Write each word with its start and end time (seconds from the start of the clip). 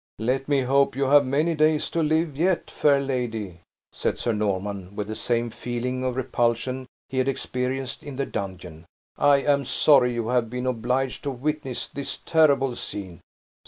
"Let 0.17 0.47
me 0.47 0.61
hope 0.61 0.95
you 0.95 1.03
have 1.03 1.27
many 1.27 1.53
days 1.53 1.87
to 1.91 2.01
live 2.01 2.35
yet, 2.35 2.71
fair 2.71 2.99
lady," 2.99 3.59
said 3.91 4.17
Sir 4.17 4.33
Norman, 4.33 4.95
with 4.95 5.05
the 5.07 5.15
same 5.15 5.51
feeling 5.51 6.03
of 6.03 6.15
repulsion 6.15 6.87
he 7.07 7.19
had 7.19 7.27
experienced 7.27 8.01
in 8.01 8.15
the 8.15 8.25
dungeon. 8.25 8.87
"I 9.19 9.43
am 9.43 9.63
sorry 9.63 10.11
you 10.11 10.29
have 10.29 10.49
been 10.49 10.65
obliged 10.65 11.21
to 11.25 11.29
witness 11.29 11.87
this 11.87 12.17
terrible 12.17 12.75
scene." 12.75 13.21